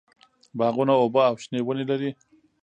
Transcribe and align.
باغونه 0.57 0.93
اوبه 1.01 1.21
او 1.29 1.35
شنه 1.43 1.59
ونې 1.63 1.85
لري. 1.89 2.11